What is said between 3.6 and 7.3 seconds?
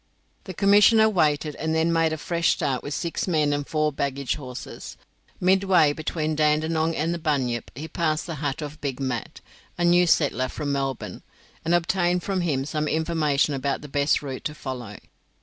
four baggage horses. Midway between Dandenong and the